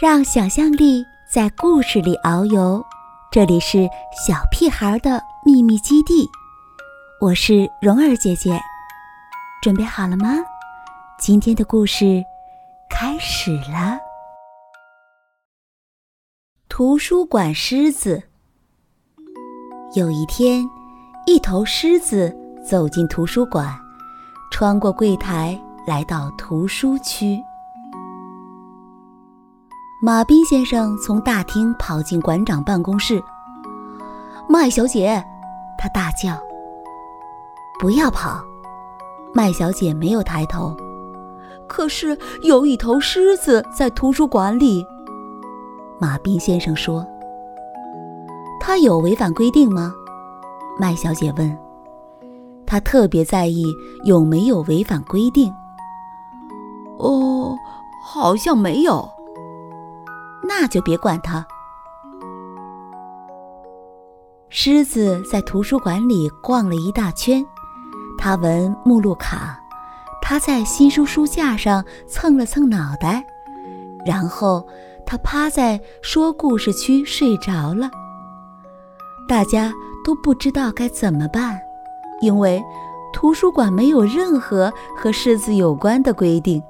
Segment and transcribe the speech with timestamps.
[0.00, 2.80] 让想象力在故事里遨游，
[3.32, 6.24] 这里是小屁孩的秘密基地。
[7.20, 8.60] 我是蓉儿姐姐，
[9.60, 10.36] 准备好了吗？
[11.18, 12.22] 今天的故事
[12.88, 13.98] 开始了。
[16.68, 18.22] 图书馆狮子。
[19.96, 20.64] 有一天，
[21.26, 22.32] 一头狮子
[22.64, 23.76] 走进图书馆，
[24.52, 27.36] 穿过柜台，来到图书区。
[30.00, 33.20] 马彬先生从大厅跑进馆长办公室。
[34.48, 35.20] 麦小姐，
[35.76, 36.38] 他大叫
[37.80, 38.40] ：“不要跑！”
[39.34, 40.76] 麦小姐没有抬头。
[41.66, 44.86] 可是有一头狮子在图书馆里。
[45.98, 47.04] 马彬先生说
[48.62, 49.92] ：“他有违反规定吗？”
[50.78, 51.58] 麦小姐问。
[52.64, 53.64] 他特别在意
[54.04, 55.52] 有没有违反规定。
[56.98, 57.56] 哦，
[58.00, 59.17] 好像没有。
[60.42, 61.46] 那就别管他。
[64.50, 67.44] 狮子在图书馆里逛了一大圈，
[68.16, 69.60] 他闻目录卡，
[70.22, 73.22] 他在新书书架上蹭了蹭脑袋，
[74.06, 74.66] 然后
[75.04, 77.90] 他趴在说故事区睡着了。
[79.28, 79.70] 大家
[80.02, 81.60] 都不知道该怎么办，
[82.22, 82.64] 因为
[83.12, 86.62] 图书馆没有任何和狮子有关的规定。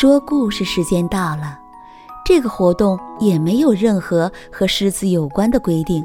[0.00, 1.58] 说故事时间到了，
[2.24, 6.02] 这个活动也没有任何和狮子有关的规定。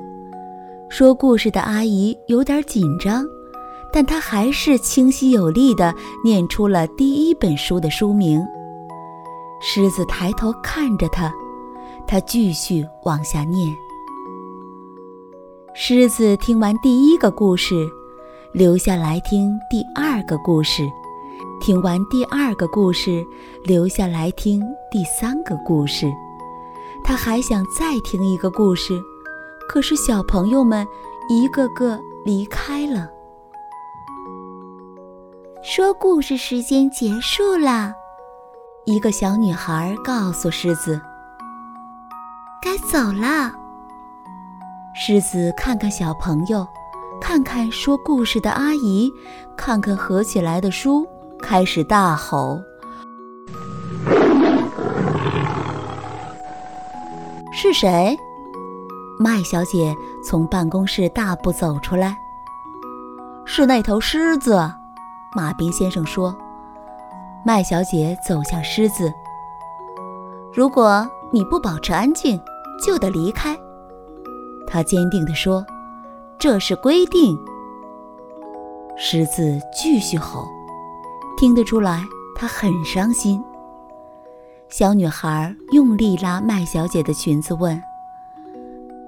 [0.89, 3.23] 说故事的阿姨有点紧张，
[3.93, 8.45] 但她还是清晰有力地念出了第一本书的书名。
[9.61, 11.33] 狮子抬头看着她，
[12.05, 13.73] 她继续往下念。
[15.73, 17.87] 狮子听完第一个故事，
[18.51, 20.83] 留下来听第二个故事。
[21.65, 23.25] 听完第二个故事，
[23.63, 26.05] 留下来听第三个故事。
[27.03, 29.01] 他还想再听一个故事，
[29.67, 30.85] 可是小朋友们
[31.27, 33.09] 一个个离开了。
[35.63, 37.91] 说故事时间结束了，
[38.85, 41.01] 一个小女孩告诉狮子
[42.61, 43.51] ：“该走了。”
[44.93, 46.63] 狮子看看小朋友，
[47.19, 49.11] 看看说故事的阿姨，
[49.57, 51.03] 看看合起来的书。
[51.41, 52.61] 开始大吼
[57.53, 58.17] ：“是谁？”
[59.19, 59.95] 麦小姐
[60.27, 62.17] 从办公室大步走出来。
[63.45, 64.71] “是那头狮子。”
[65.35, 66.35] 马彬先生说。
[67.45, 69.13] 麦小姐走向狮子。
[70.51, 72.39] “如果你不保持安静，
[72.83, 73.55] 就得离开。”
[74.65, 75.63] 她坚定地说
[76.39, 77.37] ，“这是规定。”
[78.97, 80.47] 狮子继续吼。
[81.37, 82.03] 听得出来，
[82.35, 83.43] 她很伤心。
[84.69, 87.81] 小女孩用力拉麦小姐的裙子，问：“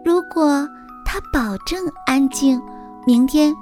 [0.06, 0.68] 如果
[1.06, 2.62] 她保证安静，
[3.06, 3.56] 明天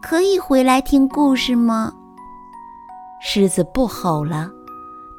[0.00, 1.92] 可以回来听故事吗？”
[3.20, 4.48] 狮子不吼了，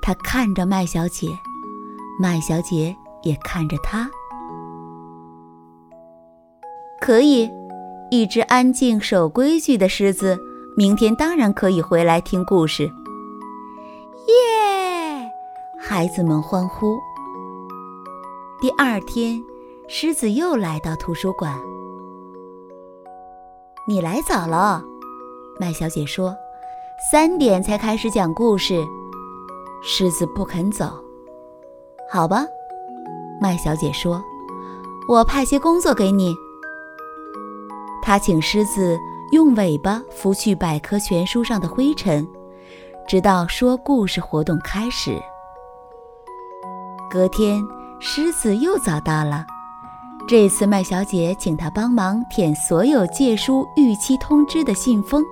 [0.02, 1.28] 它看着麦小姐，
[2.20, 4.10] 麦小姐也看着它。
[7.00, 7.50] 可以，
[8.10, 10.40] 一只安静守规矩的狮子。
[10.76, 12.84] 明天当然可以回来听故事。
[14.28, 15.30] 耶！
[15.78, 16.98] 孩子们欢呼。
[18.62, 19.44] 第二天，
[19.90, 21.59] 狮子又来到图书馆。
[23.86, 24.82] 你来早了，
[25.59, 26.34] 麦小姐说。
[27.12, 28.86] 三点才开始讲故事。
[29.84, 30.86] 狮子不肯走。
[32.09, 32.46] 好吧，
[33.42, 34.24] 麦小姐说。
[35.09, 36.34] 我派些工作给你。
[38.02, 38.98] 她请狮子。
[39.31, 42.28] 用尾巴拂去百科全书上的灰尘，
[43.08, 45.18] 直到说故事活动开始。
[47.09, 47.62] 隔天，
[48.00, 49.46] 狮子又早到了。
[50.28, 55.24] 这次麦小姐请他帮忙舔所有借书逾期通知的信封。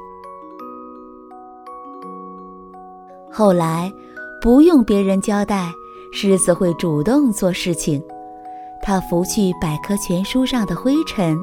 [3.32, 3.92] 后来，
[4.42, 5.70] 不用别人交代，
[6.14, 8.02] 狮子会主动做事情。
[8.82, 11.38] 他拂去百科全书上的灰尘，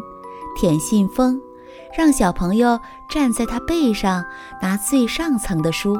[0.58, 1.38] 舔信封。
[1.96, 2.78] 让小朋友
[3.08, 4.22] 站在他背上
[4.60, 5.98] 拿最上层的书，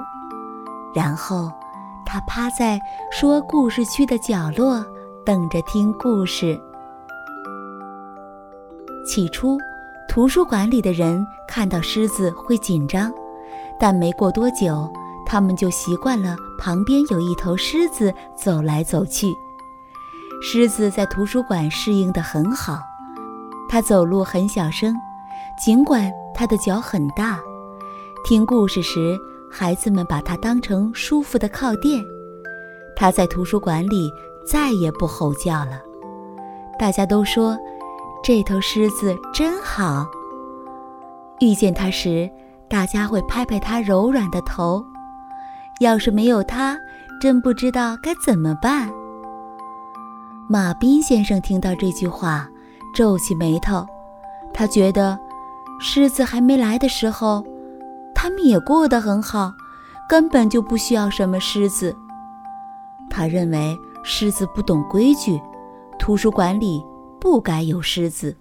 [0.95, 1.51] 然后
[2.05, 2.79] 他趴在
[3.11, 4.85] 说故事区的角落
[5.25, 6.61] 等着听故事。
[9.07, 9.57] 起初，
[10.07, 13.11] 图书馆里的人看到狮子会紧张，
[13.81, 14.93] 但没过多久，
[15.25, 19.35] 他们就习惯了旁边有一头狮子走来走去。
[20.43, 22.81] 狮子在图书馆适应得很好，
[23.67, 24.95] 它走路很小声。
[25.57, 27.41] 尽管他的脚很大，
[28.25, 29.19] 听故事时，
[29.51, 32.05] 孩子们把它当成舒服的靠垫，
[32.95, 34.11] 他在图书馆里
[34.47, 35.81] 再也不吼叫了。
[36.79, 37.57] 大家都说，
[38.23, 40.07] 这头狮子真好。
[41.41, 42.31] 遇见它时，
[42.69, 44.85] 大家会拍拍它柔软的头。
[45.81, 46.77] 要是没有它，
[47.21, 48.91] 真不知道该怎么办。
[50.49, 52.47] 马彬先生听到这句话，
[52.95, 53.87] 皱起眉头。
[54.55, 55.19] 他觉得，
[55.79, 57.45] 狮子还没来的时候，
[58.15, 59.53] 他们也过得很好，
[60.09, 61.95] 根本就不需要什么狮子。
[63.11, 65.41] 他认为狮子不懂规矩，
[65.99, 66.85] 图书馆里
[67.21, 68.37] 不该有狮子。